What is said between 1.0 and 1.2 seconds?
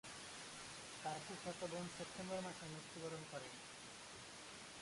তার